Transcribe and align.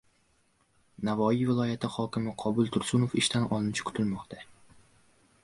Navoiy 1.09 1.45
viloyati 1.49 1.91
hokimi 1.97 2.33
Qobul 2.45 2.73
Tursunov 2.77 3.15
ishdan 3.23 3.47
olinishi 3.59 3.87
kutilmoqda 3.91 4.43